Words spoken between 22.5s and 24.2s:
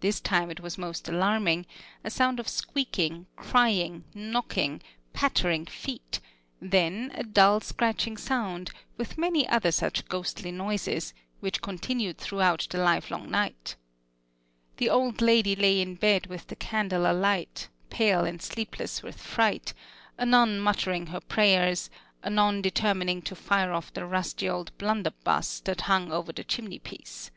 determined to fire off the